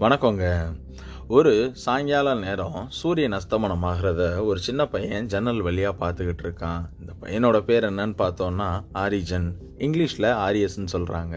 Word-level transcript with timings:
வணக்கங்க. 0.00 0.46
ஒரு 1.28 1.72
சாயங்கால 1.74 2.34
நேரம் 2.34 2.86
சூரியன் 2.88 3.32
அஸ்தமனம் 3.32 3.84
ஆகிறத 3.90 4.22
ஒரு 4.44 4.58
சின்ன 4.58 4.86
பையன் 4.86 5.26
ஜன்னல் 5.26 5.60
வழியாக 5.60 5.94
பார்த்துக்கிட்டு 6.00 6.44
இருக்கான். 6.46 6.82
இந்த 7.00 7.12
பையனோட 7.20 7.58
பேர் 7.60 7.84
என்னன்னு 7.84 8.16
பார்த்தோன்னா 8.22 8.68
ஆரிஜன். 8.94 9.46
இங்கிலீஷில் 9.78 10.28
ஆரியஸ்ன்னு 10.46 10.92
சொல்கிறாங்க 10.92 11.36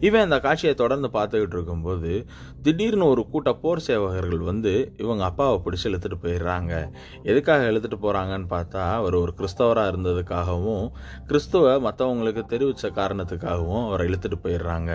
இவன் 0.00 0.22
இந்த 0.22 0.40
காட்சியை 0.40 0.74
தொடர்ந்து 0.74 1.08
பார்த்துக்கிட்டு 1.12 1.56
இருக்கும்போது 1.58 2.26
திடீர்னு 2.62 3.06
ஒரு 3.06 3.28
கூட்ட 3.28 3.52
போர் 3.52 3.86
சேவகர்கள் 3.86 4.42
வந்து 4.50 4.94
இவங்க 4.96 5.24
அப்பாவை 5.24 5.60
பிடிச்சி 5.64 5.88
இழுத்துட்டு 5.90 6.18
போயிடுறாங்க. 6.22 6.92
எதுக்காக 7.22 7.70
இழுத்துட்டு 7.70 7.98
போகிறாங்கன்னு 8.02 8.48
பார்த்தா 8.50 8.94
அவர் 8.94 9.14
ஒரு 9.14 9.34
கிறிஸ்தவராக 9.38 9.92
இருந்ததுக்காகவும் 9.92 10.86
கிறிஸ்துவ 11.26 11.80
மற்றவங்களுக்கு 11.80 12.44
தெரிவித்த 12.46 12.90
காரணத்துக்காகவும் 12.90 13.86
அவரை 13.86 14.06
இழுத்துட்டு 14.08 14.40
போயிடுறாங்க. 14.42 14.92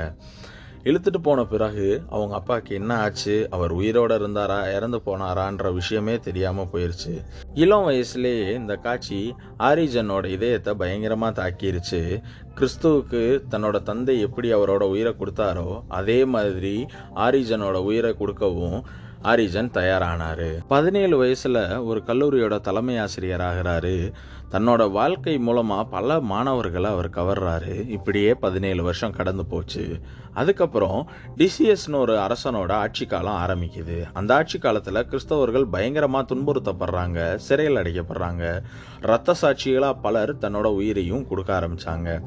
இழுத்துட்டு 0.83 1.17
போன 1.21 1.45
பிறகு 1.45 2.01
அவங்க 2.09 2.35
அப்பாவுக்கு 2.35 2.75
என்ன 2.75 2.97
ஆச்சு? 2.97 3.47
அவர் 3.49 3.75
உயிரோட 3.75 4.13
இருந்தாரா? 4.13 4.73
இறந்து 4.75 5.01
போனாரான்ற 5.05 5.73
விஷயமே 5.73 6.17
தெரியாம 6.17 6.67
போயிருச்சு. 6.73 7.23
இளம் 7.53 7.87
வயசுலேயே 7.87 8.53
இந்த 8.53 8.75
காட்சி 8.75 9.35
ஆரிஜனோட 9.59 10.25
இதயத்தை 10.25 10.73
பயங்கரமா 10.73 11.29
தாக்கிருச்சு. 11.31 12.21
கிறிஸ்துவுக்கு 12.55 13.41
தன்னோட 13.51 13.83
தந்தை 13.83 14.19
எப்படி 14.19 14.53
அவரோட 14.53 14.83
உயிரை 14.83 15.15
கொடுத்தாரோ 15.19 15.81
அதே 15.87 16.25
மாதிரி 16.25 16.85
ஆரிஜனோட 17.15 17.73
உயிரை 17.73 18.13
கொடுக்கவும் 18.13 18.85
ஆரிஜன் 19.23 19.73
தயாரானாரு. 19.77 20.59
பதினேழு 20.67 21.17
வயசில் 21.17 21.77
ஒரு 21.79 22.03
கல்லூரியோட 22.07 22.59
தலைமை 22.59 22.97
ஆசிரியர் 22.97 23.41
ஆகிறாரு 23.41 24.13
தன்னோட 24.51 24.91
வாழ்க்கை 24.91 25.37
மூலமாக 25.37 25.83
பல 25.83 26.19
மாணவர்களை 26.19 26.89
அவர் 26.91 27.09
கவர்றாரு. 27.09 27.89
இப்படியே 27.89 28.33
பதினேழு 28.33 28.83
வருஷம் 28.83 29.11
கடந்து 29.11 29.45
போச்சு. 29.45 29.99
அதுக்கப்புறம் 30.33 31.09
டிசிஎஸ்னு 31.37 31.95
ஒரு 31.95 32.15
அரசனோட 32.17 32.71
ஆட்சி 32.71 33.05
காலம் 33.05 33.33
ஆரம்பிக்குது. 33.33 34.05
அந்த 34.13 34.35
ஆட்சி 34.35 34.59
காலத்தில் 34.59 35.07
கிறிஸ்தவர்கள் 35.09 35.71
பயங்கரமாக 35.71 36.35
துன்புறுத்தப்படுறாங்க 36.35 37.35
சிறையில் 37.35 37.75
அடைக்கப்படுறாங்க. 37.75 38.63
இரத்த 39.01 39.35
சாட்சிகளாக 39.41 39.99
பலர் 40.01 40.35
தன்னோட 40.35 40.63
உயிரையும் 40.63 41.27
கொடுக்க 41.27 41.59
ஆரம்பித்தாங்க 41.59 42.21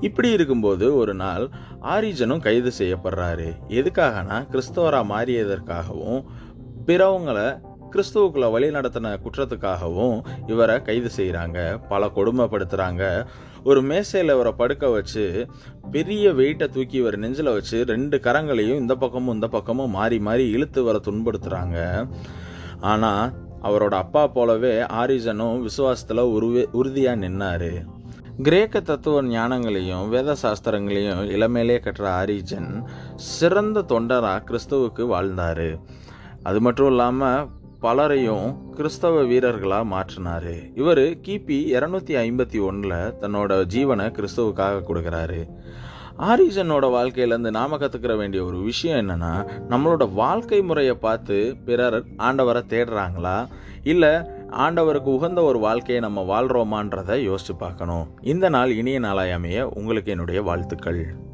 இப்படி 0.00 0.30
இருக்கும்போது 0.30 0.96
ஒரு 0.96 1.14
நாள் 1.14 1.50
ஆரிஜனும் 1.82 2.40
கைது 2.40 2.72
செய்யப்படுறாரு. 2.78 3.56
எதுக்காகனா 3.68 4.38
கிறிஸ்தவராக 4.50 5.10
மாறியதற்காகவும் 5.14 6.24
பிறவங்களை 6.86 7.46
கிறிஸ்துவுக்குள்ள 7.92 8.46
வழி 8.50 8.68
நடத்தின 8.70 9.08
குற்றத்துக்காகவும் 9.24 10.16
இவரை 10.46 10.76
கைது 10.82 11.10
செய்கிறாங்க 11.16 11.58
பல 11.88 12.06
கொடுமைப்படுத்துகிறாங்க 12.16 13.02
ஒரு 13.64 13.80
மேசையில் 13.82 14.34
இவரை 14.34 14.52
படுக்க 14.52 14.88
வச்சு 14.88 15.24
பெரிய 15.90 16.32
வெயிட்டை 16.32 16.68
தூக்கி 16.68 16.96
இவர் 16.96 17.18
நெஞ்சில் 17.18 17.52
வச்சு 17.52 17.78
ரெண்டு 17.84 18.16
கரங்களையும் 18.16 18.80
இந்த 18.82 18.94
பக்கமும் 18.94 19.34
இந்த 19.34 19.48
பக்கமும் 19.48 19.90
மாறி 19.90 20.18
மாறி 20.18 20.46
இழுத்து 20.50 20.82
வர 20.82 20.98
துன்படுத்துகிறாங்க 21.04 21.78
ஆனால் 22.92 23.32
அவரோட 23.62 23.94
அப்பா 24.04 24.22
போலவே 24.26 24.74
ஆரிஜனும் 25.00 25.58
விசுவாசத்தில் 25.66 26.30
உருவே 26.36 26.64
உறுதியாக 26.72 27.20
நின்னார். 27.26 27.72
கிரேக்க 28.42 28.80
தத்துவ 28.80 29.22
ஞானங்களையும் 29.22 30.08
வேத 30.08 30.36
சாஸ்திரங்களையும் 30.42 31.20
இளமையிலே 31.34 31.76
கற்ற 31.80 32.04
ஆரிஜன் 32.20 32.70
சிறந்த 33.16 33.84
தொண்டராக 33.88 34.44
கிறிஸ்துவுக்கு 34.48 35.04
வாழ்ந்தாரு. 35.14 35.70
அது 36.42 36.60
மட்டும் 36.60 36.86
இல்லாமல் 36.86 37.48
பலரையும் 37.80 38.70
கிறிஸ்தவ 38.70 39.22
வீரர்களாக 39.22 39.84
மாற்றினார். 39.92 40.52
இவர் 40.74 40.98
கிபி 40.98 41.58
இரநூத்தி 41.76 42.14
ஐம்பத்தி 42.24 42.58
ஒன்றில் 42.62 42.98
தன்னோட 43.20 43.52
ஜீவனை 43.74 44.06
கிறிஸ்துவுக்காக 44.16 44.82
கொடுக்குறாரு. 44.88 45.40
ஆரிஜனோட 46.18 46.86
வாழ்க்கையிலேருந்து 46.96 47.50
நாம 47.50 47.76
கற்றுக்கிற 47.76 48.16
வேண்டிய 48.16 48.44
ஒரு 48.44 48.58
விஷயம் 48.58 49.00
என்னென்னா 49.02 49.32
நம்மளோட 49.70 50.12
வாழ்க்கை 50.14 50.62
முறையை 50.62 50.94
பார்த்து 50.94 51.56
பிறர் 51.64 51.98
ஆண்டவரை 52.04 52.62
தேடுறாங்களா? 52.74 53.48
இல்லை 53.82 54.12
ஆண்டவருக்கு 54.64 55.10
உகந்த 55.16 55.42
ஒரு 55.42 55.58
வாழ்க்கையை 55.58 56.10
நம்ம 56.10 56.24
வாழ்கிறோமான்றதை 56.32 57.16
யோசித்து 57.24 57.56
பார்க்கணும். 57.56 58.06
இந்த 58.20 58.48
நாள் 58.48 58.74
இனிய 58.74 59.00
நாளாயமைய 59.00 59.62
உங்களுக்கு 59.62 60.10
என்னுடைய 60.10 60.42
வாழ்த்துக்கள். 60.42 61.30